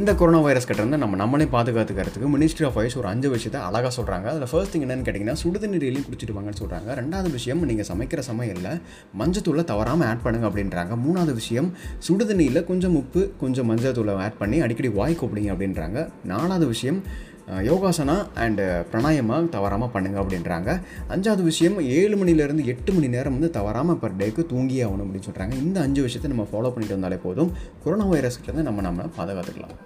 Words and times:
இந்த 0.00 0.14
corona 0.14 0.38
virus 0.38 0.66
கிட்ட 0.66 0.82
இருந்து 0.82 0.98
நம்ம 0.98 1.16
நம்மளே 1.16 1.44
பாதுகாத்துக்கிறதுக்கு 1.44 2.28
மினிஸ்ட்ரி 2.32 2.64
ஆஃப் 2.66 2.74
வைஸ் 2.74 2.96
ஒரு 2.98 3.08
அஞ்சு 3.08 3.28
விஷயத்தை 3.30 3.60
அழகாக 3.60 3.90
சொல்கிறாங்க 3.96 4.26
அதில் 4.32 4.48
ஃபர்ஸ்ட் 4.50 4.76
திங் 4.76 4.80
என்னன்னு 4.80 5.06
கேட்டிங்கன்னா 5.06 5.36
சுடுதண்ணீரையும் 5.42 6.06
குடிச்சிட்டு 6.08 6.34
வாங்கன்னு 6.38 6.60
சொல்கிறாங்க 6.62 6.88
ரெண்டாவது 6.98 7.30
விஷயம் 7.30 7.64
நீங்கள் 7.64 7.86
சமைக்கிற 7.92 8.18
சமையலில் 8.18 8.80
மஞ்சத்தூளை 9.18 9.64
தவறாமல் 9.64 10.08
ஆட் 10.08 10.22
பண்ணுங்க 10.22 10.48
அப்படின்றாங்க. 10.48 10.98
மூணாவது 11.06 11.32
விஷயம் 11.32 11.72
சுடுதண்ணியில் 12.08 12.64
கொஞ்சம் 12.64 12.96
உப்பு 12.96 13.32
கொஞ்சம் 13.40 13.66
மஞ்சள் 13.66 13.92
தூளை 13.92 14.16
ஆட் 14.26 14.38
பண்ணி 14.38 14.60
அடிக்கடி 14.60 14.88
வாய் 14.88 15.16
கூப்பிடுங்க 15.20 15.52
அப்படின்றாங்க. 15.54 16.08
நாலாவது 16.24 16.66
விஷயம் 16.66 17.02
யோகாசனா 17.48 18.14
அண்டு 18.34 18.64
பிரணாயமா 18.92 19.48
தவறாமல் 19.48 19.90
பண்ணுங்க 19.90 20.20
அப்படின்றாங்க. 20.20 20.70
அஞ்சாவது 21.08 21.42
விஷயம் 21.42 21.80
ஏழு 21.80 22.24
மணிலேருந்து 22.24 22.64
எட்டு 22.64 22.92
மணி 22.92 23.08
நேரம் 23.08 23.32
வந்து 23.32 23.50
தவறாமல் 23.50 23.98
பர் 23.98 24.16
டேக்கு 24.16 24.44
தூங்கியே 24.52 24.84
ஆகணும் 24.86 25.04
அப்படின்னு 25.06 25.28
சொல்கிறாங்க 25.30 25.52
இந்த 25.52 25.80
அஞ்சு 25.80 26.02
விஷயத்தை 26.02 26.30
நம்ம 26.36 26.48
ஃபாலோ 26.52 26.70
பண்ணிட்டு 26.70 26.96
வந்தாலே 26.98 27.16
போதும். 27.26 27.52
கொரோனா 27.84 28.06
வைரஸ்கிட்ட 28.06 28.52
நம்ம 28.52 28.80
நம்ம 28.80 29.02
பாதுகாத்துக்கலாம். 29.18 29.76